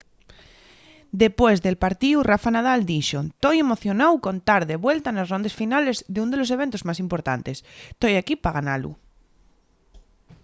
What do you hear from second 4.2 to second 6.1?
con tar de vuelta nes rondes finales